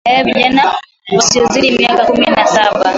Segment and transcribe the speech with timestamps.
[0.07, 0.73] ee vijana
[1.15, 2.85] wasiozidi miaka kumi na saba